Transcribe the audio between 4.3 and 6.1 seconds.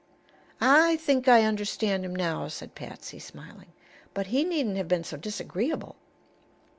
he needn't have been so disagreeable."